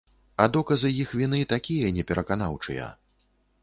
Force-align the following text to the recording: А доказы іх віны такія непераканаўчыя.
А 0.45 0.47
доказы 0.55 0.91
іх 1.03 1.13
віны 1.21 1.43
такія 1.53 1.95
непераканаўчыя. 2.01 2.93